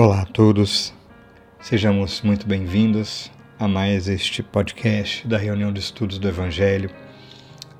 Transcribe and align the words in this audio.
Olá 0.00 0.20
a 0.20 0.26
todos, 0.26 0.94
sejamos 1.58 2.22
muito 2.22 2.46
bem-vindos 2.46 3.32
a 3.58 3.66
mais 3.66 4.06
este 4.06 4.44
podcast 4.44 5.26
da 5.26 5.36
reunião 5.36 5.72
de 5.72 5.80
estudos 5.80 6.20
do 6.20 6.28
Evangelho 6.28 6.88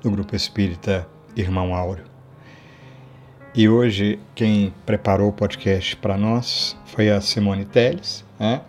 do 0.01 0.11
Grupo 0.11 0.35
Espírita 0.35 1.07
Irmão 1.33 1.73
Áureo. 1.73 2.03
E 3.55 3.69
hoje 3.69 4.19
quem 4.35 4.73
preparou 4.85 5.29
o 5.29 5.31
podcast 5.31 5.95
para 5.95 6.17
nós 6.17 6.75
foi 6.87 7.09
a 7.09 7.21
Simone 7.21 7.63
Teles, 7.63 8.25
né, 8.37 8.63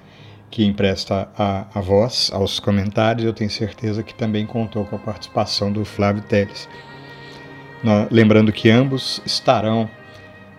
que 0.48 0.64
empresta 0.64 1.28
a, 1.36 1.66
a 1.74 1.80
voz 1.80 2.30
aos 2.32 2.60
comentários. 2.60 3.26
Eu 3.26 3.32
tenho 3.32 3.50
certeza 3.50 4.04
que 4.04 4.14
também 4.14 4.46
contou 4.46 4.84
com 4.84 4.94
a 4.94 5.00
participação 5.00 5.72
do 5.72 5.84
Flávio 5.84 6.22
Teles. 6.22 6.68
Lembrando 8.12 8.52
que 8.52 8.70
ambos 8.70 9.20
estarão 9.26 9.90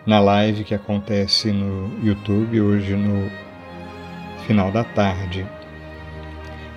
na 0.06 0.20
live 0.20 0.64
que 0.64 0.74
acontece 0.74 1.52
no 1.52 1.92
YouTube 2.04 2.60
hoje 2.60 2.96
no 2.96 3.30
final 4.46 4.72
da 4.72 4.84
tarde. 4.84 5.46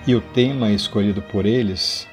E 0.05 0.13
o 0.13 0.21
tema 0.21 0.71
escolhido 0.71 1.21
por 1.21 1.45
eles 1.45 2.07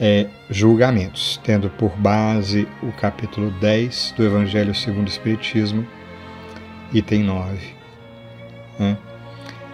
é 0.00 0.26
julgamentos, 0.50 1.38
tendo 1.44 1.68
por 1.70 1.90
base 1.90 2.66
o 2.82 2.90
capítulo 2.92 3.50
10 3.60 4.14
do 4.16 4.24
Evangelho 4.24 4.74
segundo 4.74 5.06
o 5.06 5.10
Espiritismo, 5.10 5.86
item 6.92 7.22
9. 7.22 7.74
Né? 8.78 8.96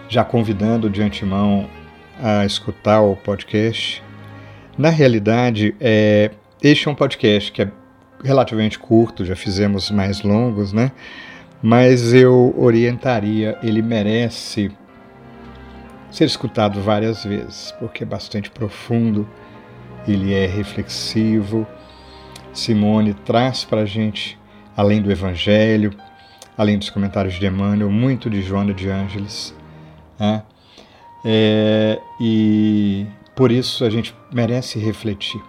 Já 0.09 0.23
convidando 0.23 0.89
de 0.89 1.01
antemão 1.01 1.69
a 2.21 2.45
escutar 2.45 3.01
o 3.01 3.15
podcast. 3.15 4.03
Na 4.77 4.89
realidade, 4.89 5.73
é, 5.79 6.31
este 6.61 6.87
é 6.87 6.91
um 6.91 6.95
podcast 6.95 7.51
que 7.51 7.61
é 7.61 7.71
relativamente 8.23 8.77
curto, 8.77 9.25
já 9.25 9.35
fizemos 9.35 9.89
mais 9.91 10.21
longos, 10.21 10.73
né? 10.73 10.91
Mas 11.61 12.13
eu 12.13 12.53
orientaria, 12.57 13.57
ele 13.61 13.81
merece 13.81 14.71
ser 16.09 16.25
escutado 16.25 16.81
várias 16.81 17.23
vezes, 17.23 17.73
porque 17.79 18.03
é 18.03 18.05
bastante 18.05 18.49
profundo, 18.49 19.27
ele 20.07 20.33
é 20.33 20.47
reflexivo. 20.47 21.67
Simone 22.53 23.13
traz 23.13 23.63
para 23.63 23.81
a 23.81 23.85
gente, 23.85 24.39
além 24.75 25.01
do 25.01 25.11
Evangelho, 25.11 25.93
além 26.57 26.77
dos 26.77 26.89
comentários 26.89 27.35
de 27.35 27.45
Emmanuel, 27.45 27.91
muito 27.91 28.29
de 28.29 28.41
Joana 28.41 28.73
de 28.73 28.89
Ângeles. 28.89 29.55
Né? 30.19 30.43
É, 31.23 31.99
e 32.19 33.05
por 33.35 33.51
isso 33.51 33.83
a 33.85 33.89
gente 33.89 34.15
merece 34.31 34.79
refletir 34.79 35.41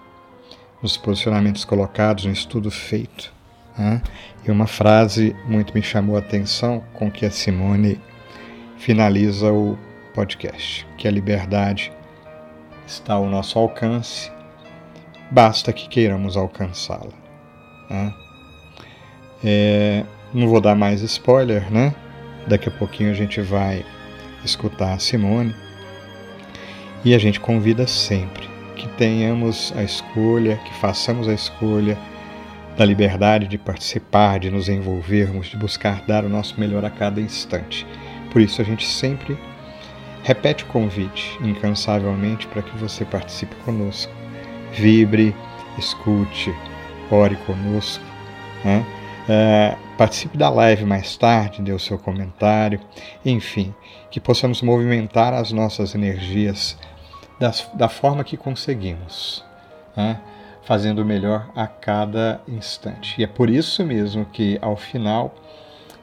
nos 0.82 0.96
posicionamentos 0.96 1.64
colocados, 1.64 2.24
no 2.24 2.32
estudo 2.32 2.70
feito. 2.70 3.32
Né? 3.76 4.02
E 4.46 4.50
uma 4.50 4.66
frase 4.66 5.36
muito 5.46 5.74
me 5.74 5.82
chamou 5.82 6.16
a 6.16 6.20
atenção 6.20 6.82
com 6.94 7.10
que 7.10 7.26
a 7.26 7.30
Simone 7.30 8.00
finaliza 8.78 9.52
o 9.52 9.78
podcast, 10.14 10.86
que 10.96 11.06
a 11.06 11.10
liberdade 11.10 11.92
está 12.86 13.14
ao 13.14 13.26
nosso 13.26 13.58
alcance, 13.58 14.30
basta 15.30 15.72
que 15.72 15.88
queiramos 15.88 16.36
alcançá-la. 16.36 17.12
Né? 17.88 18.14
É, 19.44 20.04
não 20.32 20.48
vou 20.48 20.60
dar 20.60 20.74
mais 20.74 21.02
spoiler, 21.02 21.70
né? 21.70 21.94
Daqui 22.46 22.68
a 22.68 22.72
pouquinho 22.72 23.10
a 23.10 23.14
gente 23.14 23.40
vai 23.40 23.84
escutar 24.44 24.94
a 24.94 24.98
Simone 24.98 25.54
e 27.04 27.14
a 27.14 27.18
gente 27.18 27.38
convida 27.38 27.86
sempre 27.86 28.48
que 28.80 28.88
tenhamos 28.96 29.74
a 29.76 29.82
escolha, 29.82 30.56
que 30.56 30.72
façamos 30.74 31.28
a 31.28 31.34
escolha 31.34 31.98
da 32.78 32.84
liberdade 32.84 33.46
de 33.46 33.58
participar, 33.58 34.40
de 34.40 34.50
nos 34.50 34.70
envolvermos, 34.70 35.48
de 35.48 35.56
buscar 35.56 36.02
dar 36.06 36.24
o 36.24 36.30
nosso 36.30 36.58
melhor 36.58 36.82
a 36.82 36.88
cada 36.88 37.20
instante. 37.20 37.86
Por 38.32 38.40
isso 38.40 38.62
a 38.62 38.64
gente 38.64 38.86
sempre 38.86 39.36
repete 40.22 40.64
o 40.64 40.66
convite 40.68 41.38
incansavelmente 41.42 42.46
para 42.46 42.62
que 42.62 42.76
você 42.78 43.04
participe 43.04 43.54
conosco. 43.66 44.12
Vibre, 44.72 45.34
escute, 45.76 46.54
ore 47.10 47.36
conosco. 47.44 48.04
Né? 48.64 48.86
É, 49.28 49.76
participe 49.98 50.38
da 50.38 50.48
live 50.48 50.86
mais 50.86 51.18
tarde, 51.18 51.60
dê 51.60 51.72
o 51.72 51.78
seu 51.78 51.98
comentário, 51.98 52.80
enfim, 53.24 53.74
que 54.10 54.18
possamos 54.18 54.62
movimentar 54.62 55.34
as 55.34 55.52
nossas 55.52 55.94
energias 55.94 56.78
da 57.72 57.88
forma 57.88 58.22
que 58.22 58.36
conseguimos, 58.36 59.42
né? 59.96 60.20
fazendo 60.62 61.00
o 61.00 61.04
melhor 61.04 61.50
a 61.56 61.66
cada 61.66 62.40
instante. 62.46 63.18
E 63.18 63.24
é 63.24 63.26
por 63.26 63.48
isso 63.48 63.84
mesmo 63.84 64.26
que, 64.26 64.58
ao 64.60 64.76
final, 64.76 65.34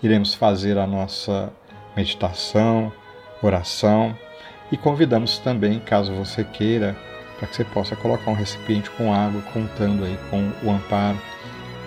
iremos 0.02 0.34
fazer 0.34 0.80
a 0.80 0.88
nossa 0.88 1.54
meditação, 1.96 2.92
oração 3.42 4.18
e 4.72 4.78
convidamos 4.78 5.38
também, 5.38 5.80
caso 5.80 6.12
você 6.14 6.44
queira, 6.44 6.98
para 7.38 7.48
que 7.48 7.56
você 7.56 7.64
possa 7.64 7.96
colocar 7.96 8.32
um 8.32 8.34
recipiente 8.34 8.90
com 8.90 9.14
água, 9.14 9.42
contando 9.54 10.04
aí 10.04 10.18
com 10.32 10.52
o 10.68 10.72
amparo 10.72 11.22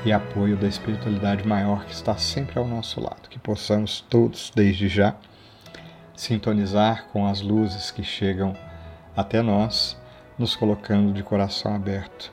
e 0.05 0.12
apoio 0.12 0.56
da 0.56 0.69
espiritualidade 0.69 1.47
maior 1.47 1.84
que 1.84 1.93
está 1.93 2.16
sempre 2.16 2.59
ao 2.59 2.66
nosso 2.66 3.00
lado. 3.00 3.28
Que 3.28 3.39
possamos 3.39 4.00
todos, 4.09 4.53
desde 4.55 4.89
já, 4.89 5.16
sintonizar 6.15 7.06
com 7.12 7.27
as 7.27 7.41
luzes 7.41 7.91
que 7.91 8.05
chegam 8.05 8.56
até 9.16 9.43
nós, 9.43 9.97
nos 10.38 10.56
colocando 10.56 11.12
de 11.12 11.22
coração 11.22 11.75
aberto 11.75 12.32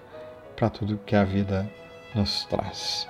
para 0.55 0.69
tudo 0.69 0.99
que 1.05 1.15
a 1.15 1.23
vida 1.23 1.69
nos 2.15 2.45
traz. 2.45 3.07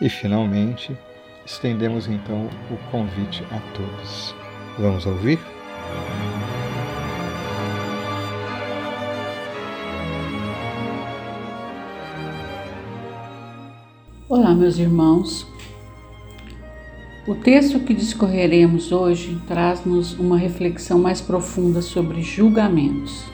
E 0.00 0.08
finalmente, 0.08 0.96
estendemos 1.44 2.06
então 2.06 2.48
o 2.70 2.90
convite 2.90 3.44
a 3.50 3.60
todos. 3.76 4.34
Vamos 4.78 5.06
ouvir? 5.06 5.38
Olá, 14.28 14.54
meus 14.54 14.78
irmãos. 14.78 15.55
O 17.28 17.34
texto 17.34 17.80
que 17.80 17.92
discorreremos 17.92 18.92
hoje 18.92 19.36
traz-nos 19.48 20.16
uma 20.16 20.38
reflexão 20.38 20.96
mais 20.96 21.20
profunda 21.20 21.82
sobre 21.82 22.22
julgamentos, 22.22 23.24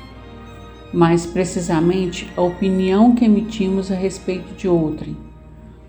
mais 0.95 1.27
precisamente 1.27 2.27
a 2.35 2.41
opinião 2.41 3.15
que 3.15 3.27
emitimos 3.27 3.93
a 3.93 3.95
respeito 3.95 4.55
de 4.55 4.67
outrem, 4.67 5.15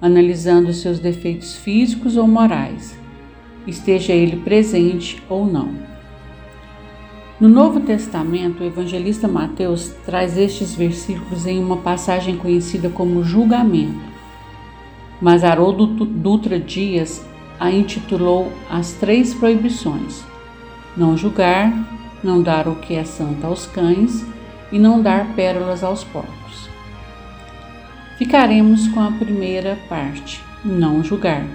analisando 0.01 0.73
seus 0.73 0.99
defeitos 0.99 1.55
físicos 1.55 2.17
ou 2.17 2.27
morais, 2.27 2.93
esteja 3.65 4.11
ele 4.11 4.35
presente 4.35 5.23
ou 5.29 5.45
não. 5.45 5.73
No 7.39 7.47
Novo 7.47 7.79
Testamento, 7.79 8.63
o 8.63 8.67
evangelista 8.67 9.29
Mateus 9.29 9.93
traz 10.05 10.37
estes 10.37 10.75
versículos 10.75 11.45
em 11.45 11.57
uma 11.57 11.77
passagem 11.77 12.35
conhecida 12.35 12.89
como 12.89 13.23
julgamento. 13.23 14.11
Mas 15.21 15.41
Haroldo 15.41 15.87
Dutra 15.87 16.59
Dias 16.59 17.25
a 17.59 17.71
intitulou 17.71 18.51
As 18.69 18.93
Três 18.93 19.33
Proibições: 19.33 20.23
não 20.95 21.17
julgar, 21.17 21.73
não 22.23 22.41
dar 22.41 22.67
o 22.67 22.75
que 22.75 22.95
é 22.95 23.03
santo 23.03 23.45
aos 23.45 23.65
cães 23.65 24.25
e 24.71 24.79
não 24.79 25.01
dar 25.01 25.33
pérolas 25.35 25.83
aos 25.83 26.03
porcos. 26.03 26.69
Ficaremos 28.17 28.87
com 28.89 29.01
a 29.01 29.11
primeira 29.11 29.77
parte, 29.89 30.41
não 30.63 31.03
julgar, 31.03 31.45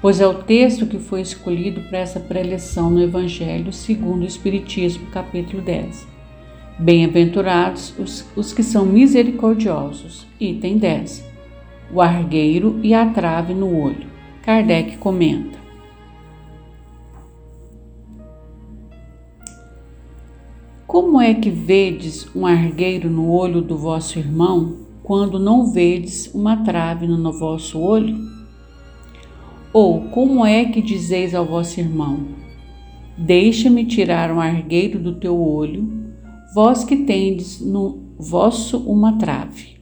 pois 0.00 0.20
é 0.20 0.26
o 0.26 0.34
texto 0.34 0.86
que 0.86 0.98
foi 0.98 1.20
escolhido 1.20 1.80
para 1.82 1.98
essa 1.98 2.18
preleção 2.18 2.90
no 2.90 3.02
Evangelho 3.02 3.72
segundo 3.72 4.22
o 4.22 4.26
Espiritismo, 4.26 5.06
capítulo 5.06 5.62
10. 5.62 6.12
Bem-aventurados 6.78 7.94
os, 7.98 8.26
os 8.34 8.52
que 8.52 8.62
são 8.62 8.84
misericordiosos. 8.84 10.26
Item 10.40 10.78
10. 10.78 11.24
O 11.92 12.00
argueiro 12.00 12.80
e 12.82 12.94
a 12.94 13.06
trave 13.06 13.54
no 13.54 13.78
olho. 13.78 14.11
Kardec 14.42 14.96
comenta: 14.96 15.56
Como 20.84 21.20
é 21.20 21.32
que 21.32 21.48
vedes 21.48 22.28
um 22.34 22.44
argueiro 22.44 23.08
no 23.08 23.30
olho 23.30 23.62
do 23.62 23.78
vosso 23.78 24.18
irmão, 24.18 24.78
quando 25.04 25.38
não 25.38 25.70
vedes 25.70 26.26
uma 26.34 26.64
trave 26.64 27.06
no 27.06 27.32
vosso 27.32 27.78
olho? 27.78 28.16
Ou 29.72 30.08
como 30.08 30.44
é 30.44 30.64
que 30.64 30.82
dizeis 30.82 31.36
ao 31.36 31.46
vosso 31.46 31.78
irmão: 31.78 32.26
Deixa-me 33.16 33.84
tirar 33.84 34.32
um 34.32 34.40
argueiro 34.40 34.98
do 34.98 35.14
teu 35.14 35.40
olho, 35.40 35.88
vós 36.52 36.82
que 36.82 36.96
tendes 36.96 37.60
no 37.60 38.16
vosso 38.18 38.78
uma 38.78 39.16
trave? 39.18 39.81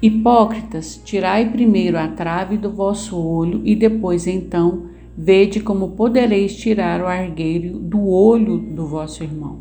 Hipócritas, 0.00 1.00
tirai 1.04 1.50
primeiro 1.50 1.98
a 1.98 2.06
trave 2.06 2.56
do 2.56 2.70
vosso 2.70 3.20
olho 3.20 3.62
e 3.64 3.74
depois 3.74 4.28
então 4.28 4.86
vede 5.16 5.58
como 5.58 5.90
podereis 5.90 6.56
tirar 6.56 7.00
o 7.00 7.06
argueiro 7.06 7.80
do 7.80 8.08
olho 8.08 8.58
do 8.58 8.86
vosso 8.86 9.24
irmão. 9.24 9.58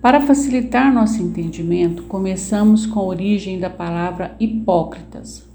Para 0.00 0.20
facilitar 0.20 0.94
nosso 0.94 1.20
entendimento, 1.20 2.04
começamos 2.04 2.86
com 2.86 3.00
a 3.00 3.04
origem 3.04 3.58
da 3.58 3.70
palavra 3.70 4.36
hipócritas. 4.38 5.48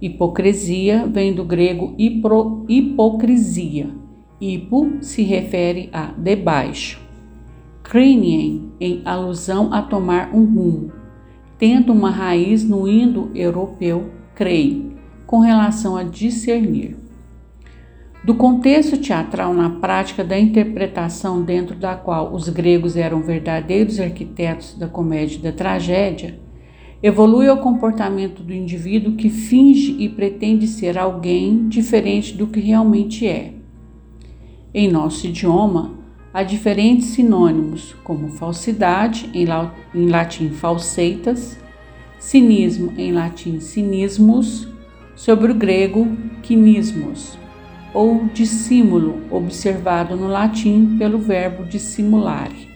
Hipocrisia 0.00 1.06
vem 1.06 1.32
do 1.32 1.44
grego 1.44 1.94
hipro, 1.96 2.66
hipocrisia. 2.68 3.88
Hipo 4.38 4.98
se 5.00 5.22
refere 5.22 5.88
a 5.92 6.12
debaixo. 6.12 7.00
Crinien, 7.82 8.72
em 8.78 9.00
alusão 9.04 9.72
a 9.72 9.80
tomar 9.80 10.34
um 10.34 10.44
rumo, 10.44 10.92
tendo 11.58 11.92
uma 11.92 12.10
raiz 12.10 12.62
no 12.62 12.86
indo-europeu 12.86 14.10
crei, 14.34 14.94
com 15.26 15.40
relação 15.40 15.96
a 15.96 16.02
discernir. 16.02 16.96
Do 18.24 18.34
contexto 18.34 18.96
teatral 18.96 19.54
na 19.54 19.70
prática 19.70 20.24
da 20.24 20.38
interpretação 20.38 21.42
dentro 21.42 21.76
da 21.76 21.94
qual 21.94 22.34
os 22.34 22.48
gregos 22.48 22.96
eram 22.96 23.22
verdadeiros 23.22 24.00
arquitetos 24.00 24.74
da 24.74 24.88
comédia 24.88 25.36
e 25.36 25.42
da 25.42 25.52
tragédia, 25.52 26.38
evolui 27.02 27.46
ao 27.46 27.58
comportamento 27.58 28.42
do 28.42 28.52
indivíduo 28.52 29.14
que 29.14 29.30
finge 29.30 29.96
e 29.98 30.08
pretende 30.08 30.66
ser 30.66 30.98
alguém 30.98 31.68
diferente 31.68 32.34
do 32.36 32.48
que 32.48 32.58
realmente 32.58 33.26
é. 33.26 33.52
Em 34.74 34.90
nosso 34.90 35.26
idioma, 35.26 35.94
há 36.36 36.42
diferentes 36.42 37.08
sinônimos, 37.08 37.96
como 38.04 38.28
falsidade, 38.28 39.30
em 39.32 40.06
latim 40.10 40.50
falseitas, 40.50 41.58
cinismo, 42.18 42.92
em 42.98 43.10
latim 43.10 43.58
cinismus, 43.58 44.68
sobre 45.14 45.50
o 45.50 45.54
grego 45.54 46.06
quinismos 46.42 47.38
ou 47.94 48.26
dissimúlo, 48.34 49.22
observado 49.30 50.14
no 50.14 50.28
latim 50.28 50.98
pelo 50.98 51.18
verbo 51.18 51.64
dissimulare. 51.64 52.68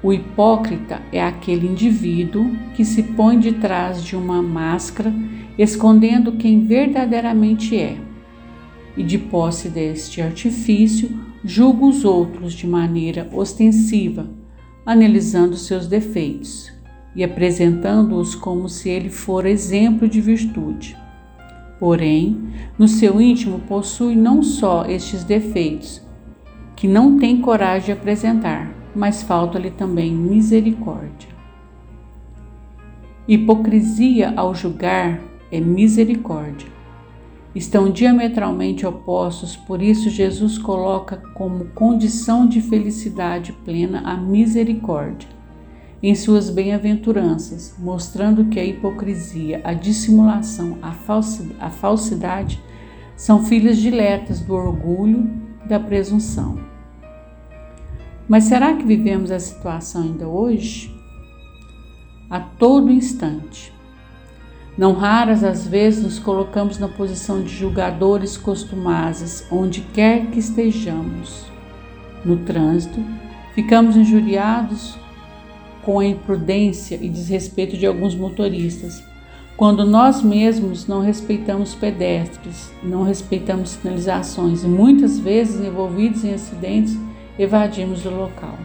O 0.00 0.12
hipócrita 0.12 1.02
é 1.10 1.20
aquele 1.20 1.66
indivíduo 1.66 2.48
que 2.76 2.84
se 2.84 3.02
põe 3.02 3.40
de 3.40 3.54
trás 3.54 4.04
de 4.04 4.14
uma 4.14 4.40
máscara, 4.40 5.12
escondendo 5.58 6.36
quem 6.36 6.64
verdadeiramente 6.64 7.76
é. 7.76 8.07
E 8.98 9.04
de 9.04 9.16
posse 9.16 9.68
deste 9.68 10.20
artifício, 10.20 11.08
julga 11.44 11.86
os 11.86 12.04
outros 12.04 12.52
de 12.52 12.66
maneira 12.66 13.30
ostensiva, 13.32 14.28
analisando 14.84 15.56
seus 15.56 15.86
defeitos 15.86 16.72
e 17.14 17.22
apresentando-os 17.22 18.34
como 18.34 18.68
se 18.68 18.90
ele 18.90 19.08
for 19.08 19.46
exemplo 19.46 20.08
de 20.08 20.20
virtude. 20.20 20.96
Porém, 21.78 22.42
no 22.76 22.88
seu 22.88 23.20
íntimo 23.20 23.60
possui 23.60 24.16
não 24.16 24.42
só 24.42 24.84
estes 24.86 25.22
defeitos, 25.22 26.02
que 26.74 26.88
não 26.88 27.18
tem 27.18 27.40
coragem 27.40 27.86
de 27.86 27.92
apresentar, 27.92 28.74
mas 28.96 29.22
falta-lhe 29.22 29.70
também 29.70 30.12
misericórdia. 30.12 31.28
Hipocrisia 33.28 34.32
ao 34.34 34.56
julgar 34.56 35.20
é 35.52 35.60
misericórdia. 35.60 36.77
Estão 37.58 37.90
diametralmente 37.90 38.86
opostos, 38.86 39.56
por 39.56 39.82
isso 39.82 40.08
Jesus 40.08 40.56
coloca 40.56 41.16
como 41.34 41.64
condição 41.70 42.46
de 42.46 42.60
felicidade 42.60 43.52
plena 43.52 44.00
a 44.04 44.16
misericórdia 44.16 45.28
em 46.00 46.14
suas 46.14 46.50
bem-aventuranças, 46.50 47.74
mostrando 47.76 48.44
que 48.44 48.60
a 48.60 48.64
hipocrisia, 48.64 49.60
a 49.64 49.72
dissimulação, 49.72 50.78
a, 50.80 50.92
falsidade 51.68 52.62
são 53.16 53.44
filhas 53.44 53.76
diletas 53.76 54.38
do 54.38 54.54
orgulho 54.54 55.28
e 55.64 55.68
da 55.68 55.80
presunção. 55.80 56.60
Mas 58.28 58.44
será 58.44 58.76
que 58.76 58.84
vivemos 58.84 59.32
a 59.32 59.40
situação 59.40 60.02
ainda 60.02 60.28
hoje? 60.28 60.96
A 62.30 62.38
todo 62.38 62.88
instante. 62.88 63.76
Não 64.78 64.92
raras 64.92 65.42
às 65.42 65.66
vezes 65.66 66.04
nos 66.04 66.18
colocamos 66.20 66.78
na 66.78 66.86
posição 66.86 67.42
de 67.42 67.48
julgadores 67.48 68.36
costumazes 68.36 69.44
onde 69.50 69.80
quer 69.80 70.26
que 70.26 70.38
estejamos. 70.38 71.46
No 72.24 72.36
trânsito, 72.36 73.04
ficamos 73.56 73.96
injuriados 73.96 74.96
com 75.82 75.98
a 75.98 76.06
imprudência 76.06 76.96
e 77.02 77.08
desrespeito 77.08 77.76
de 77.76 77.86
alguns 77.86 78.14
motoristas, 78.14 79.02
quando 79.56 79.84
nós 79.84 80.22
mesmos 80.22 80.86
não 80.86 81.00
respeitamos 81.00 81.74
pedestres, 81.74 82.70
não 82.80 83.02
respeitamos 83.02 83.70
sinalizações 83.70 84.62
e 84.62 84.68
muitas 84.68 85.18
vezes 85.18 85.60
envolvidos 85.60 86.24
em 86.24 86.34
acidentes 86.34 86.96
evadimos 87.36 88.02
do 88.02 88.10
local. 88.10 88.56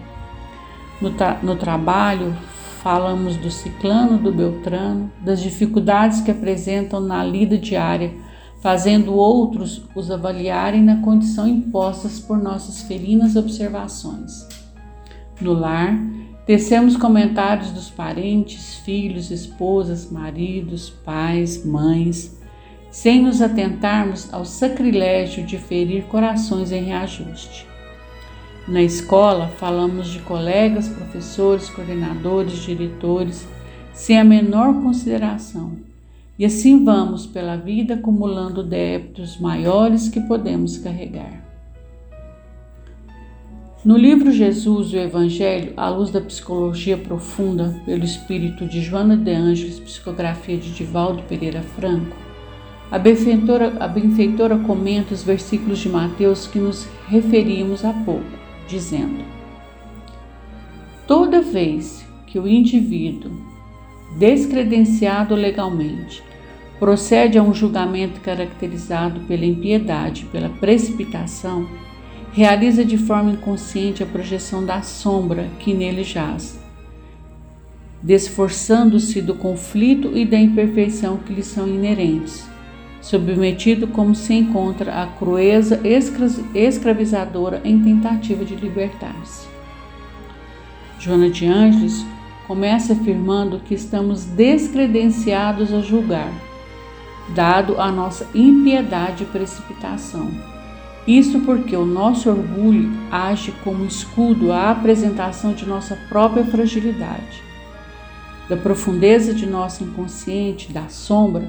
No, 1.02 1.10
tra 1.10 1.40
no 1.42 1.56
trabalho, 1.56 2.36
falamos 2.84 3.38
do 3.38 3.50
ciclano, 3.50 4.18
do 4.18 4.32
beltrano, 4.32 5.10
das 5.22 5.42
dificuldades 5.42 6.20
que 6.22 6.30
apresentam 6.30 7.00
na 7.00 7.24
lida 7.24 7.58
diária, 7.58 8.14
fazendo 8.62 9.14
outros 9.14 9.84
os 9.96 10.12
avaliarem 10.12 10.84
na 10.84 10.98
condição 10.98 11.48
impostas 11.48 12.20
por 12.20 12.38
nossas 12.38 12.82
felinas 12.84 13.36
observações. 13.36 14.48
No 15.40 15.54
lar, 15.54 15.98
Tecemos 16.46 16.98
comentários 16.98 17.72
dos 17.72 17.90
parentes, 17.90 18.76
filhos, 18.80 19.32
esposas, 19.32 20.12
maridos, 20.12 20.90
pais, 20.90 21.66
mães, 21.66 22.38
sem 22.92 23.22
nos 23.22 23.42
atentarmos 23.42 24.34
ao 24.34 24.44
sacrilégio 24.44 25.46
de 25.46 25.58
ferir 25.58 26.04
corações 26.04 26.74
em 26.74 26.84
reajuste. 26.84 27.66
Na 28.68 28.82
escola, 28.82 29.48
falamos 29.48 30.08
de 30.08 30.20
colegas, 30.20 30.88
professores, 30.88 31.70
coordenadores, 31.70 32.54
diretores, 32.60 33.46
sem 33.92 34.18
a 34.18 34.24
menor 34.24 34.82
consideração. 34.82 35.74
E 36.40 36.46
assim 36.46 36.84
vamos 36.84 37.28
pela 37.28 37.58
vida 37.58 37.96
acumulando 37.96 38.64
débitos 38.64 39.38
maiores 39.38 40.08
que 40.08 40.22
podemos 40.22 40.78
carregar. 40.78 41.44
No 43.84 43.98
livro 43.98 44.32
Jesus 44.32 44.94
e 44.94 44.96
o 44.96 45.02
Evangelho, 45.02 45.74
à 45.76 45.90
luz 45.90 46.10
da 46.10 46.22
psicologia 46.22 46.98
profunda, 46.98 47.76
pelo 47.86 48.06
espírito 48.06 48.66
de 48.66 48.80
Joana 48.80 49.18
de 49.18 49.32
Ângeles, 49.32 49.78
psicografia 49.78 50.58
de 50.58 50.72
Divaldo 50.72 51.22
Pereira 51.24 51.62
Franco, 51.62 52.16
a 52.90 52.98
benfeitora, 52.98 53.74
a 53.80 53.88
benfeitora 53.88 54.58
comenta 54.60 55.14
os 55.14 55.24
versículos 55.24 55.80
de 55.80 55.90
Mateus 55.90 56.48
que 56.48 56.60
nos 56.60 56.88
referimos 57.10 57.84
há 57.84 57.92
pouco, 57.92 58.43
dizendo: 58.68 59.24
Toda 61.08 61.42
vez 61.42 62.06
que 62.28 62.40
o 62.40 62.48
indivíduo, 62.48 63.32
descredenciado 64.18 65.36
legalmente, 65.36 66.24
procede 66.80 67.38
a 67.38 67.44
um 67.44 67.54
julgamento 67.54 68.20
caracterizado 68.22 69.22
pela 69.22 69.46
impiedade, 69.46 70.26
pela 70.26 70.50
precipitação, 70.50 71.68
realiza 72.34 72.84
de 72.84 72.98
forma 72.98 73.32
inconsciente 73.32 74.02
a 74.02 74.06
projeção 74.06 74.66
da 74.66 74.82
sombra 74.82 75.50
que 75.60 75.74
nele 75.74 76.04
jaz, 76.04 76.60
desforçando-se 78.02 79.22
do 79.22 79.36
conflito 79.36 80.18
e 80.18 80.26
da 80.26 80.38
imperfeição 80.38 81.18
que 81.18 81.32
lhe 81.32 81.44
são 81.44 81.68
inerentes, 81.68 82.46
submetido 83.04 83.86
como 83.86 84.16
se 84.16 84.34
encontra 84.34 85.04
à 85.04 85.06
crueza 85.06 85.80
escravizadora 86.56 87.62
em 87.64 87.80
tentativa 87.84 88.44
de 88.44 88.56
libertar-se. 88.56 89.48
Joana 90.98 91.30
de 91.30 91.46
Ângeles 91.46 92.04
começa 92.48 92.94
afirmando 92.94 93.60
que 93.60 93.76
estamos 93.76 94.26
descredenciados 94.26 95.72
a 95.72 95.82
julgar, 95.82 96.34
dado 97.36 97.80
a 97.80 97.92
nossa 97.92 98.28
impiedade 98.34 99.22
e 99.22 99.28
precipitação 99.28 100.32
isso 101.06 101.42
porque 101.42 101.76
o 101.76 101.86
nosso 101.86 102.30
orgulho 102.30 102.90
age 103.12 103.54
como 103.64 103.86
escudo 103.86 104.54
à 104.54 104.72
apresentação 104.72 105.54
de 105.54 105.66
nossa 105.66 105.98
própria 106.08 106.46
fragilidade. 106.46 107.44
Da 108.48 108.56
profundeza 108.56 109.34
de 109.34 109.46
nosso 109.46 109.84
inconsciente, 109.84 110.72
da 110.72 110.88
sombra, 110.88 111.46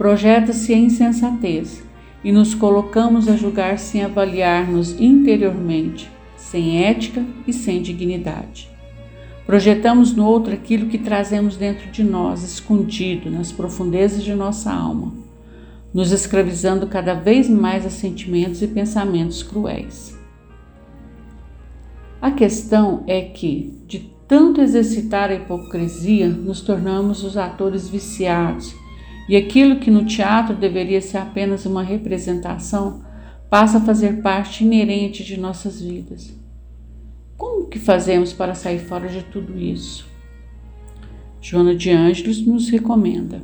projeta-se 0.00 0.72
a 0.72 0.78
insensatez 0.78 1.82
e 2.24 2.32
nos 2.32 2.54
colocamos 2.54 3.28
a 3.28 3.36
julgar 3.36 3.78
sem 3.78 4.02
avaliar-nos 4.02 4.98
interiormente, 4.98 6.10
sem 6.38 6.86
ética 6.86 7.22
e 7.46 7.52
sem 7.52 7.82
dignidade. 7.82 8.70
Projetamos 9.44 10.16
no 10.16 10.24
outro 10.24 10.54
aquilo 10.54 10.86
que 10.86 10.96
trazemos 10.96 11.54
dentro 11.54 11.90
de 11.90 12.02
nós, 12.02 12.42
escondido 12.42 13.30
nas 13.30 13.52
profundezas 13.52 14.24
de 14.24 14.34
nossa 14.34 14.72
alma 14.72 15.12
nos 15.92 16.12
escravizando 16.12 16.86
cada 16.86 17.12
vez 17.12 17.50
mais 17.50 17.84
a 17.84 17.90
sentimentos 17.90 18.62
e 18.62 18.68
pensamentos 18.68 19.42
cruéis. 19.42 20.18
A 22.22 22.30
questão 22.30 23.04
é 23.06 23.20
que, 23.20 23.76
de 23.86 24.10
tanto 24.26 24.62
exercitar 24.62 25.28
a 25.28 25.34
hipocrisia, 25.34 26.26
nos 26.26 26.62
tornamos 26.62 27.22
os 27.22 27.36
atores 27.36 27.86
viciados 27.86 28.79
e 29.30 29.36
aquilo 29.36 29.76
que 29.76 29.92
no 29.92 30.04
teatro 30.04 30.56
deveria 30.56 31.00
ser 31.00 31.18
apenas 31.18 31.64
uma 31.64 31.84
representação 31.84 33.04
passa 33.48 33.78
a 33.78 33.80
fazer 33.80 34.20
parte 34.22 34.64
inerente 34.64 35.22
de 35.22 35.38
nossas 35.38 35.80
vidas. 35.80 36.34
Como 37.36 37.68
que 37.68 37.78
fazemos 37.78 38.32
para 38.32 38.56
sair 38.56 38.80
fora 38.80 39.06
de 39.06 39.22
tudo 39.22 39.56
isso? 39.56 40.04
Joana 41.40 41.76
de 41.76 41.92
Ângeles 41.92 42.44
nos 42.44 42.68
recomenda 42.70 43.40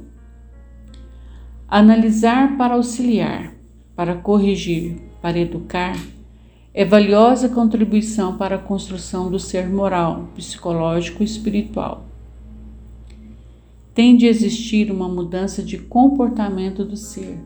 Analisar 1.68 2.56
para 2.56 2.74
auxiliar, 2.74 3.54
para 3.94 4.16
corrigir, 4.16 4.96
para 5.22 5.38
educar, 5.38 5.96
é 6.74 6.84
valiosa 6.84 7.48
contribuição 7.48 8.36
para 8.36 8.56
a 8.56 8.58
construção 8.58 9.30
do 9.30 9.38
ser 9.38 9.68
moral, 9.68 10.30
psicológico 10.34 11.22
e 11.22 11.26
espiritual. 11.26 12.15
Tem 13.96 14.14
de 14.14 14.26
existir 14.26 14.92
uma 14.92 15.08
mudança 15.08 15.62
de 15.62 15.78
comportamento 15.78 16.84
do 16.84 16.98
ser, 16.98 17.38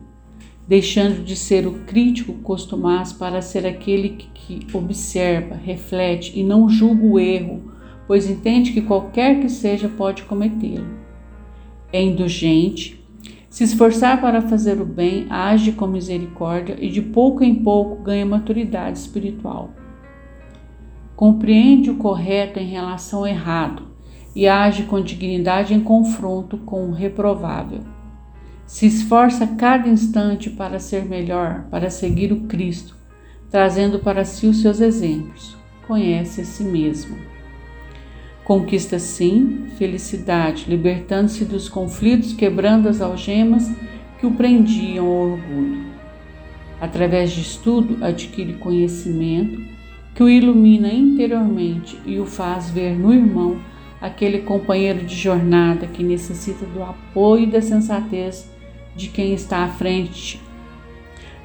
deixando 0.67 1.23
de 1.23 1.33
ser 1.33 1.65
o 1.65 1.85
crítico 1.85 2.33
costumaz 2.43 3.13
para 3.13 3.41
ser 3.41 3.65
aquele 3.65 4.17
que 4.33 4.67
observa, 4.73 5.55
reflete 5.55 6.37
e 6.37 6.43
não 6.43 6.67
julga 6.67 7.05
o 7.05 7.17
erro, 7.17 7.71
pois 8.05 8.29
entende 8.29 8.73
que 8.73 8.81
qualquer 8.81 9.39
que 9.39 9.47
seja 9.47 9.87
pode 9.87 10.23
cometê-lo. 10.23 10.99
É 11.93 12.03
indulgente, 12.03 13.01
se 13.49 13.63
esforçar 13.63 14.19
para 14.19 14.41
fazer 14.41 14.81
o 14.81 14.85
bem, 14.85 15.27
age 15.29 15.71
com 15.71 15.87
misericórdia 15.87 16.75
e 16.81 16.89
de 16.89 17.01
pouco 17.01 17.45
em 17.45 17.55
pouco 17.55 18.03
ganha 18.03 18.25
maturidade 18.25 18.97
espiritual. 18.97 19.69
Compreende 21.15 21.89
o 21.89 21.95
correto 21.95 22.59
em 22.59 22.67
relação 22.67 23.19
ao 23.19 23.27
errado 23.27 23.90
e 24.35 24.47
age 24.47 24.83
com 24.83 25.01
dignidade 25.01 25.73
em 25.73 25.81
confronto 25.81 26.57
com 26.57 26.89
o 26.89 26.93
reprovável. 26.93 27.81
Se 28.65 28.85
esforça 28.85 29.45
cada 29.45 29.89
instante 29.89 30.49
para 30.49 30.79
ser 30.79 31.03
melhor, 31.05 31.65
para 31.69 31.89
seguir 31.89 32.31
o 32.31 32.41
Cristo, 32.41 32.95
trazendo 33.49 33.99
para 33.99 34.23
si 34.23 34.47
os 34.47 34.61
seus 34.61 34.79
exemplos. 34.79 35.57
Conhece 35.85 36.41
a 36.41 36.45
si 36.45 36.63
mesmo. 36.63 37.17
Conquista 38.45 38.97
sim 38.97 39.67
felicidade, 39.77 40.65
libertando-se 40.69 41.43
dos 41.43 41.67
conflitos, 41.67 42.33
quebrando 42.33 42.87
as 42.87 43.01
algemas 43.01 43.69
que 44.19 44.25
o 44.25 44.31
prendiam 44.31 45.05
ao 45.05 45.31
orgulho. 45.31 45.85
Através 46.79 47.31
de 47.31 47.41
estudo, 47.41 48.03
adquire 48.03 48.53
conhecimento 48.53 49.61
que 50.15 50.23
o 50.23 50.29
ilumina 50.29 50.91
interiormente 50.91 51.99
e 52.05 52.19
o 52.19 52.25
faz 52.25 52.69
ver 52.69 52.97
no 52.97 53.13
irmão 53.13 53.59
aquele 54.01 54.39
companheiro 54.39 55.05
de 55.05 55.15
jornada 55.15 55.87
que 55.87 56.03
necessita 56.03 56.65
do 56.65 56.83
apoio 56.83 57.43
e 57.43 57.51
da 57.51 57.61
sensatez 57.61 58.49
de 58.95 59.09
quem 59.09 59.33
está 59.33 59.63
à 59.63 59.69
frente. 59.69 60.41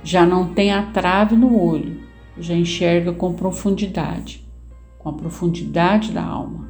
Já 0.03 0.25
não 0.25 0.55
tem 0.55 0.73
a 0.73 0.83
trave 0.91 1.37
no 1.37 1.61
olho, 1.61 2.01
já 2.39 2.55
enxerga 2.55 3.13
com 3.13 3.35
profundidade, 3.35 4.47
com 4.99 5.09
a 5.09 5.13
profundidade 5.13 6.13
da 6.13 6.25
alma 6.25 6.67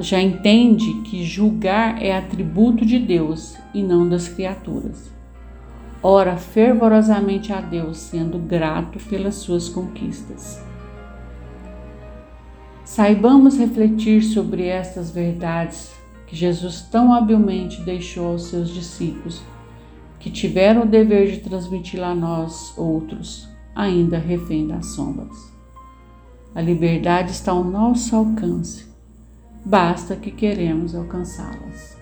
já 0.00 0.20
entende 0.20 1.02
que 1.02 1.24
julgar 1.24 2.02
é 2.02 2.16
atributo 2.16 2.86
de 2.86 2.98
Deus 2.98 3.56
e 3.74 3.82
não 3.82 4.08
das 4.08 4.28
criaturas. 4.28 5.12
Ora 6.02 6.36
fervorosamente 6.36 7.52
a 7.52 7.60
Deus, 7.60 7.98
sendo 7.98 8.38
grato 8.38 8.98
pelas 9.08 9.36
suas 9.36 9.68
conquistas. 9.68 10.60
Saibamos 12.94 13.56
refletir 13.56 14.22
sobre 14.22 14.66
estas 14.66 15.10
verdades 15.10 15.90
que 16.26 16.36
Jesus 16.36 16.82
tão 16.82 17.14
habilmente 17.14 17.80
deixou 17.80 18.32
aos 18.32 18.44
seus 18.44 18.68
discípulos, 18.68 19.40
que 20.20 20.30
tiveram 20.30 20.82
o 20.82 20.86
dever 20.86 21.30
de 21.30 21.38
transmiti-la 21.38 22.08
a 22.10 22.14
nós 22.14 22.76
outros, 22.76 23.48
ainda 23.74 24.18
refém 24.18 24.66
das 24.66 24.94
sombras. 24.94 25.50
A 26.54 26.60
liberdade 26.60 27.30
está 27.30 27.52
ao 27.52 27.64
nosso 27.64 28.14
alcance 28.14 28.92
basta 29.64 30.14
que 30.14 30.30
queremos 30.30 30.94
alcançá-las. 30.94 31.96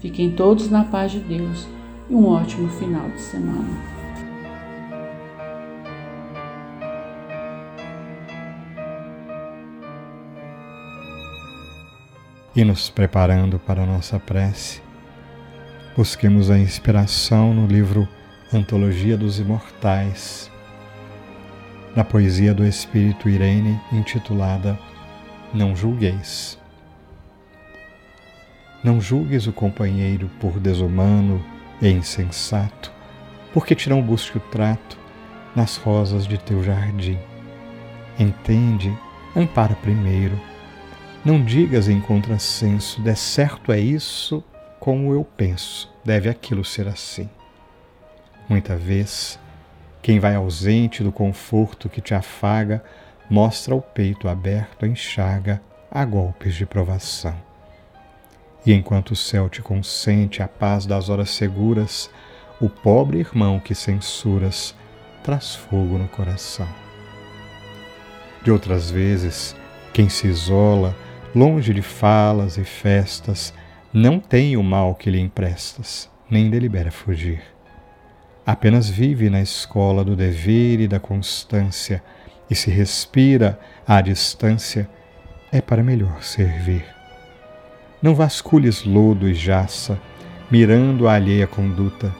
Fiquem 0.00 0.32
todos 0.32 0.70
na 0.70 0.82
paz 0.82 1.12
de 1.12 1.20
Deus 1.20 1.68
e 2.08 2.14
um 2.14 2.26
ótimo 2.26 2.68
final 2.68 3.08
de 3.10 3.20
semana. 3.20 3.99
E 12.54 12.64
nos 12.64 12.90
preparando 12.90 13.60
para 13.60 13.84
a 13.84 13.86
nossa 13.86 14.18
prece, 14.18 14.82
busquemos 15.96 16.50
a 16.50 16.58
inspiração 16.58 17.54
no 17.54 17.64
livro 17.64 18.08
Antologia 18.52 19.16
dos 19.16 19.38
Imortais, 19.38 20.50
na 21.94 22.02
poesia 22.02 22.52
do 22.52 22.66
Espírito 22.66 23.28
Irene 23.28 23.80
intitulada 23.92 24.76
Não 25.54 25.76
Julgueis. 25.76 26.58
Não 28.82 29.00
julgues 29.00 29.46
o 29.46 29.52
companheiro 29.52 30.28
por 30.40 30.58
desumano 30.58 31.44
e 31.80 31.88
insensato, 31.88 32.90
porque 33.54 33.76
te 33.76 33.88
não 33.88 34.02
busque 34.02 34.38
o 34.38 34.40
trato 34.40 34.98
nas 35.54 35.76
rosas 35.76 36.26
de 36.26 36.36
teu 36.36 36.64
jardim. 36.64 37.18
Entende, 38.18 38.92
ampara 39.36 39.76
primeiro. 39.76 40.49
Não 41.22 41.44
digas 41.44 41.86
em 41.86 42.00
contrassenso, 42.00 43.02
de 43.02 43.14
certo 43.14 43.72
é 43.72 43.78
isso 43.78 44.42
como 44.78 45.12
eu 45.12 45.22
penso, 45.22 45.92
deve 46.02 46.30
aquilo 46.30 46.64
ser 46.64 46.88
assim. 46.88 47.28
Muita 48.48 48.74
vez, 48.74 49.38
quem 50.00 50.18
vai 50.18 50.34
ausente 50.34 51.02
do 51.02 51.12
conforto 51.12 51.90
que 51.90 52.00
te 52.00 52.14
afaga, 52.14 52.82
mostra 53.28 53.74
o 53.74 53.82
peito 53.82 54.26
aberto, 54.26 54.86
enxaga 54.86 55.60
a 55.90 56.02
golpes 56.06 56.54
de 56.54 56.64
provação. 56.64 57.36
E 58.64 58.72
enquanto 58.72 59.10
o 59.10 59.16
céu 59.16 59.50
te 59.50 59.60
consente 59.60 60.42
a 60.42 60.48
paz 60.48 60.86
das 60.86 61.10
horas 61.10 61.28
seguras, 61.28 62.10
o 62.58 62.70
pobre 62.70 63.18
irmão 63.18 63.60
que 63.60 63.74
censuras 63.74 64.74
traz 65.22 65.54
fogo 65.54 65.98
no 65.98 66.08
coração. 66.08 66.68
De 68.42 68.50
outras 68.50 68.90
vezes, 68.90 69.54
quem 69.92 70.08
se 70.08 70.26
isola, 70.26 70.96
longe 71.34 71.72
de 71.72 71.82
falas 71.82 72.56
e 72.56 72.64
festas, 72.64 73.52
não 73.92 74.20
tem 74.20 74.56
o 74.56 74.62
mal 74.62 74.94
que 74.94 75.10
lhe 75.10 75.20
emprestas, 75.20 76.10
nem 76.30 76.50
delibera 76.50 76.90
fugir. 76.90 77.42
Apenas 78.46 78.88
vive 78.88 79.30
na 79.30 79.40
escola 79.40 80.04
do 80.04 80.16
dever 80.16 80.80
e 80.80 80.88
da 80.88 81.00
constância, 81.00 82.02
e 82.48 82.54
se 82.54 82.70
respira 82.70 83.58
à 83.86 84.00
distância, 84.00 84.88
é 85.52 85.60
para 85.60 85.82
melhor 85.82 86.22
servir 86.22 86.84
não 88.02 88.14
vasculhes 88.14 88.84
lodo 88.84 89.28
e 89.28 89.34
jaça, 89.34 90.00
mirando 90.50 91.06
a 91.06 91.14
alheia 91.14 91.46
conduta. 91.46 92.14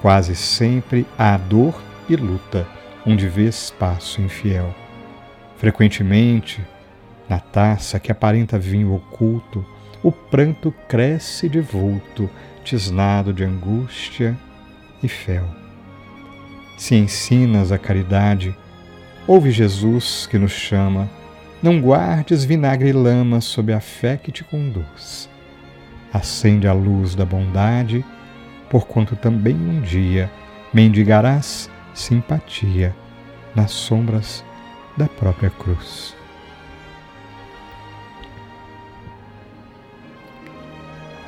Quase 0.00 0.36
sempre 0.36 1.04
há 1.18 1.36
dor 1.36 1.74
e 2.08 2.14
luta, 2.14 2.66
onde 3.04 3.28
vês 3.28 3.70
passo 3.70 4.20
infiel. 4.20 4.72
Frequentemente, 5.56 6.64
na 7.28 7.38
taça 7.38 7.98
que 8.00 8.10
aparenta 8.10 8.58
vinho 8.58 8.94
oculto, 8.94 9.64
o 10.02 10.10
pranto 10.10 10.72
cresce 10.88 11.48
de 11.48 11.60
vulto, 11.60 12.30
tisnado 12.64 13.32
de 13.32 13.44
angústia 13.44 14.36
e 15.02 15.08
fel. 15.08 15.44
Se 16.76 16.94
ensinas 16.94 17.72
a 17.72 17.78
caridade, 17.78 18.56
ouve 19.26 19.50
Jesus 19.50 20.26
que 20.26 20.38
nos 20.38 20.52
chama 20.52 21.10
não 21.60 21.80
guardes 21.80 22.44
vinagre 22.44 22.90
e 22.90 22.92
lama 22.92 23.40
sob 23.40 23.72
a 23.72 23.80
fé 23.80 24.16
que 24.16 24.30
te 24.30 24.44
conduz. 24.44 25.28
Acende 26.12 26.68
a 26.68 26.72
luz 26.72 27.16
da 27.16 27.24
bondade, 27.24 28.04
porquanto 28.70 29.16
também 29.16 29.56
um 29.56 29.80
dia 29.80 30.30
mendigarás 30.72 31.68
simpatia 31.92 32.94
nas 33.54 33.72
sombras 33.72 34.44
da 34.96 35.08
própria 35.08 35.50
cruz. 35.50 36.17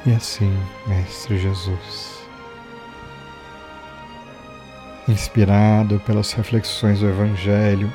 E 0.07 0.13
assim, 0.13 0.53
Mestre 0.87 1.39
Jesus, 1.39 2.23
inspirado 5.07 6.01
pelas 6.01 6.33
reflexões 6.33 7.01
do 7.01 7.09
Evangelho, 7.09 7.93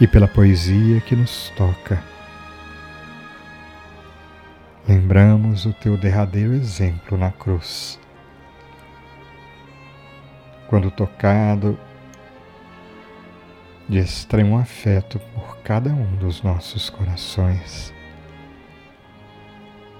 e 0.00 0.06
pela 0.06 0.26
poesia 0.26 1.00
que 1.00 1.14
nos 1.14 1.50
toca. 1.56 2.02
Lembramos 4.86 5.64
o 5.64 5.72
teu 5.72 5.96
derradeiro 5.96 6.52
exemplo 6.52 7.16
na 7.16 7.30
cruz. 7.30 7.98
Quando 10.68 10.90
tocado 10.90 11.78
de 13.88 13.98
extremo 13.98 14.58
afeto 14.58 15.18
por 15.34 15.58
cada 15.58 15.90
um 15.90 16.16
dos 16.16 16.42
nossos 16.42 16.90
corações, 16.90 17.93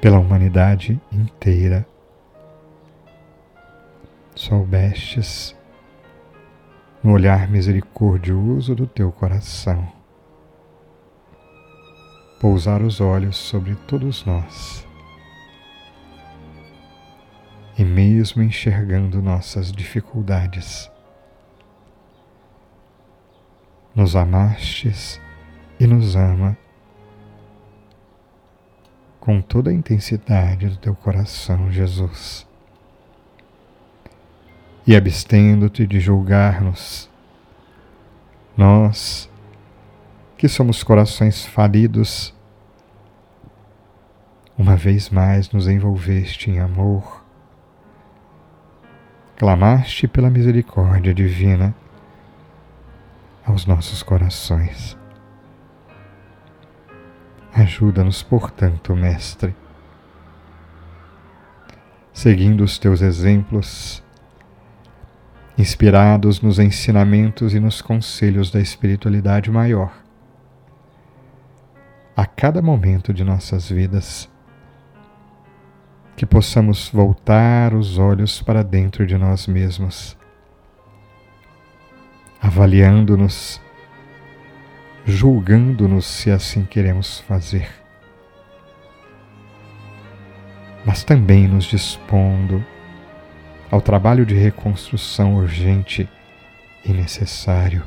pela 0.05 0.19
humanidade 0.19 1.01
inteira, 1.11 1.89
soubestes 4.35 5.57
no 7.03 7.13
olhar 7.13 7.49
misericordioso 7.49 8.75
do 8.75 8.87
teu 8.87 9.11
coração. 9.11 9.91
Pousar 12.39 12.83
os 12.83 13.01
olhos 13.01 13.35
sobre 13.35 13.75
todos 13.87 14.27
nós 14.27 14.87
e 17.79 17.83
mesmo 17.83 18.43
enxergando 18.43 19.23
nossas 19.23 19.73
dificuldades. 19.73 20.91
Nos 23.95 24.15
amastes 24.15 25.19
e 25.81 25.87
nos 25.87 26.15
ama 26.15 26.59
com 29.25 29.41
toda 29.41 29.71
a 29.71 29.73
intensidade 29.73 30.69
do 30.69 30.77
teu 30.77 30.95
coração, 30.95 31.73
Jesus. 31.73 32.47
E 34.87 34.95
abstendo-te 34.95 35.87
de 35.87 35.99
julgar-nos, 35.99 37.09
nós 38.55 39.31
que 40.37 40.47
somos 40.47 40.85
corações 40.85 41.43
falidos, 41.43 42.35
uma 44.59 44.77
vez 44.77 45.09
mais 45.09 45.51
nos 45.51 45.69
envolveste 45.69 46.51
em 46.51 46.61
amor, 46.61 47.25
clamaste 49.39 50.07
pela 50.07 50.29
misericórdia 50.29 51.15
divina 51.15 51.75
aos 53.47 53.65
nossos 53.65 54.03
corações. 54.03 55.03
Ajuda-nos, 57.57 58.21
portanto, 58.21 58.97
Mestre, 58.97 59.55
seguindo 62.13 62.65
os 62.65 62.81
teus 62.81 63.01
exemplos, 63.01 64.03
inspirados 65.57 66.41
nos 66.41 66.59
ensinamentos 66.59 67.55
e 67.55 67.61
nos 67.61 67.81
conselhos 67.81 68.51
da 68.51 68.61
espiritualidade 68.61 69.53
maior, 69.53 69.93
a 72.17 72.27
cada 72.27 72.61
momento 72.61 73.15
de 73.15 73.23
nossas 73.23 73.71
vidas, 73.71 74.29
que 76.17 76.27
possamos 76.27 76.89
voltar 76.89 77.73
os 77.73 77.99
olhos 77.99 78.43
para 78.43 78.65
dentro 78.65 79.07
de 79.07 79.17
nós 79.17 79.47
mesmos, 79.47 80.19
avaliando-nos 82.43 83.64
julgando-nos 85.07 86.07
se 86.07 86.31
assim 86.31 86.65
queremos 86.65 87.21
fazer, 87.21 87.69
mas 90.85 91.05
também 91.05 91.47
nos 91.47 91.65
dispondo 91.65 92.65
ao 93.71 93.83
trabalho 93.83 94.25
de 94.25 94.35
reconstrução 94.35 95.37
urgente 95.37 96.09
e 96.85 96.93
necessário 96.93 97.87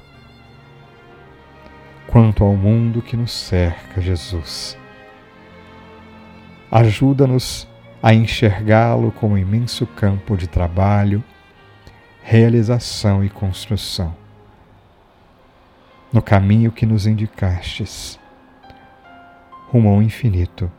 quanto 2.06 2.44
ao 2.44 2.56
mundo 2.56 3.02
que 3.02 3.18
nos 3.18 3.32
cerca, 3.32 4.00
Jesus. 4.00 4.78
Ajuda-nos 6.72 7.68
a 8.02 8.14
enxergá-lo 8.14 9.12
como 9.12 9.38
imenso 9.38 9.86
campo 9.88 10.38
de 10.38 10.48
trabalho, 10.48 11.24
realização 12.22 13.24
e 13.24 13.30
construção 13.30 14.27
no 16.12 16.22
caminho 16.22 16.72
que 16.72 16.86
nos 16.86 17.06
indicastes, 17.06 18.20
rumo 19.70 19.90
ao 19.90 20.02
infinito, 20.02 20.72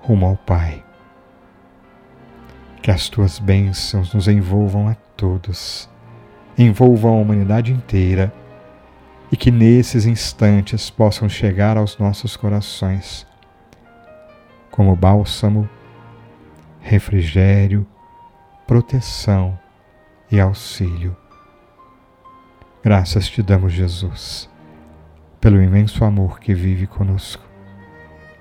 rumo 0.00 0.26
ao 0.26 0.36
Pai. 0.36 0.82
Que 2.80 2.90
as 2.90 3.08
tuas 3.08 3.38
bênçãos 3.38 4.12
nos 4.14 4.28
envolvam 4.28 4.88
a 4.88 4.94
todos, 5.16 5.88
envolvam 6.56 7.14
a 7.14 7.20
humanidade 7.20 7.72
inteira 7.72 8.32
e 9.30 9.36
que 9.36 9.50
nesses 9.50 10.06
instantes 10.06 10.90
possam 10.90 11.28
chegar 11.28 11.76
aos 11.76 11.98
nossos 11.98 12.36
corações 12.36 13.26
como 14.70 14.96
bálsamo, 14.96 15.68
refrigério, 16.80 17.86
proteção 18.66 19.58
e 20.30 20.40
auxílio 20.40 21.16
Graças 22.84 23.30
te 23.30 23.42
damos, 23.42 23.72
Jesus, 23.72 24.46
pelo 25.40 25.62
imenso 25.62 26.04
amor 26.04 26.38
que 26.38 26.52
vive 26.52 26.86
conosco. 26.86 27.42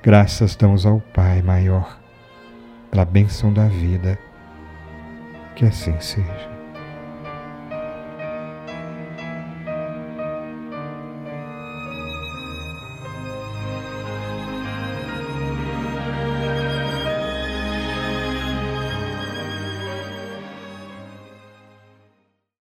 Graças 0.03 0.53
damos 0.58 0.86
ao 0.86 0.99
Pai 0.99 1.41
maior, 1.41 1.97
pela 2.91 3.06
bênção 3.06 3.53
da 3.53 3.69
vida. 3.69 4.19
Que 5.56 5.63
assim 5.63 5.97
seja. 6.01 6.53